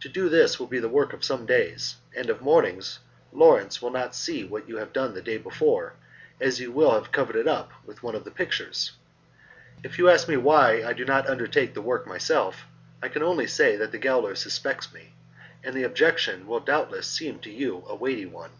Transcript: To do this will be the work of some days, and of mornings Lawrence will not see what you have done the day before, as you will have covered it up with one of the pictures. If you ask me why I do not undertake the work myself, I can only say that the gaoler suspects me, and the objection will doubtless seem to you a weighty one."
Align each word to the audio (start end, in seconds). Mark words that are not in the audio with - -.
To 0.00 0.08
do 0.08 0.30
this 0.30 0.58
will 0.58 0.68
be 0.68 0.78
the 0.78 0.88
work 0.88 1.12
of 1.12 1.22
some 1.22 1.44
days, 1.44 1.96
and 2.16 2.30
of 2.30 2.40
mornings 2.40 2.98
Lawrence 3.30 3.82
will 3.82 3.90
not 3.90 4.14
see 4.14 4.42
what 4.42 4.66
you 4.66 4.78
have 4.78 4.90
done 4.90 5.12
the 5.12 5.20
day 5.20 5.36
before, 5.36 5.92
as 6.40 6.60
you 6.60 6.72
will 6.72 6.92
have 6.92 7.12
covered 7.12 7.36
it 7.36 7.46
up 7.46 7.70
with 7.84 8.02
one 8.02 8.14
of 8.14 8.24
the 8.24 8.30
pictures. 8.30 8.92
If 9.84 9.98
you 9.98 10.08
ask 10.08 10.28
me 10.28 10.38
why 10.38 10.82
I 10.82 10.94
do 10.94 11.04
not 11.04 11.28
undertake 11.28 11.74
the 11.74 11.82
work 11.82 12.06
myself, 12.06 12.64
I 13.02 13.08
can 13.10 13.22
only 13.22 13.46
say 13.46 13.76
that 13.76 13.92
the 13.92 13.98
gaoler 13.98 14.34
suspects 14.34 14.94
me, 14.94 15.12
and 15.62 15.74
the 15.76 15.82
objection 15.84 16.46
will 16.46 16.60
doubtless 16.60 17.06
seem 17.06 17.38
to 17.40 17.50
you 17.50 17.84
a 17.86 17.94
weighty 17.94 18.24
one." 18.24 18.52